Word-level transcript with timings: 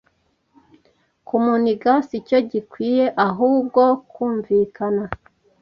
kumuniga 1.27 1.91
sicyo 2.07 2.37
gikwiye 2.51 3.05
ahubwo 3.27 3.81
kumvikana 4.11 5.03